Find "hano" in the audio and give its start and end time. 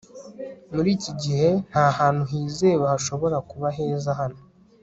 4.19-4.39